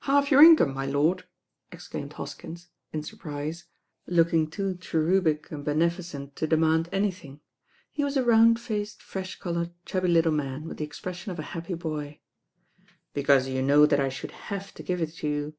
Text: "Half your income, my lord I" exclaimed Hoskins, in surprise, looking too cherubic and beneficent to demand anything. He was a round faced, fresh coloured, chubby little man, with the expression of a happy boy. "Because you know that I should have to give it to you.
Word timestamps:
"Half 0.00 0.32
your 0.32 0.42
income, 0.42 0.74
my 0.74 0.84
lord 0.84 1.20
I" 1.70 1.76
exclaimed 1.76 2.14
Hoskins, 2.14 2.70
in 2.92 3.04
surprise, 3.04 3.66
looking 4.04 4.50
too 4.50 4.74
cherubic 4.76 5.48
and 5.52 5.64
beneficent 5.64 6.34
to 6.34 6.48
demand 6.48 6.88
anything. 6.90 7.40
He 7.92 8.02
was 8.02 8.16
a 8.16 8.24
round 8.24 8.58
faced, 8.58 9.00
fresh 9.00 9.38
coloured, 9.38 9.70
chubby 9.86 10.08
little 10.08 10.32
man, 10.32 10.64
with 10.66 10.78
the 10.78 10.84
expression 10.84 11.30
of 11.30 11.38
a 11.38 11.42
happy 11.54 11.74
boy. 11.74 12.18
"Because 13.14 13.46
you 13.46 13.62
know 13.62 13.86
that 13.86 14.00
I 14.00 14.08
should 14.08 14.32
have 14.50 14.74
to 14.74 14.82
give 14.82 15.00
it 15.00 15.12
to 15.18 15.28
you. 15.28 15.54